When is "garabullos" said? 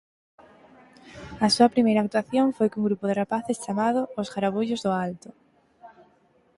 4.33-4.83